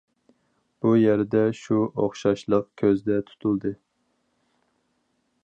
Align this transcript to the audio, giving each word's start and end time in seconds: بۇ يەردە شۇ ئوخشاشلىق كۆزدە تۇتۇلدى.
بۇ 0.85 0.93
يەردە 0.99 1.41
شۇ 1.59 1.77
ئوخشاشلىق 1.83 2.67
كۆزدە 2.83 3.19
تۇتۇلدى. 3.29 3.75